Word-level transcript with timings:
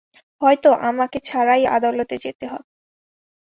হয়ত 0.41 0.65
আমাকে 0.81 1.17
ছাড়াই 1.21 1.63
আদালতে 1.67 2.15
যেতে 2.17 2.45
হবে। 2.47 2.69